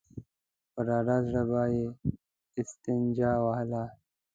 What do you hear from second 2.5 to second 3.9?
استنجا وهله.